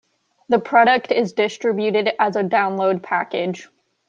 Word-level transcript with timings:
The 0.49 0.57
product 0.57 1.11
is 1.11 1.33
distributed 1.33 2.11
as 2.17 2.35
a 2.35 2.41
download 2.43 3.03
package. 3.03 3.69